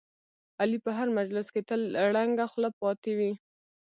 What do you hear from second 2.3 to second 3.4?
خوله پاتې وي.